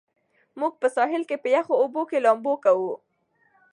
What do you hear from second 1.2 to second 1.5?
کې په